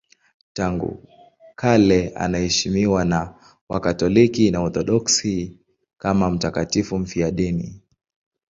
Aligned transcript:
Tangu 0.53 1.07
kale 1.55 2.09
anaheshimiwa 2.09 3.05
na 3.05 3.35
Wakatoliki 3.69 4.51
na 4.51 4.59
Waorthodoksi 4.61 5.57
kama 5.97 6.29
mtakatifu 6.31 6.99
mfiadini. 6.99 7.81